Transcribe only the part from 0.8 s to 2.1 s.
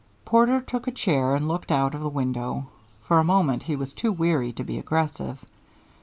a chair and looked out of the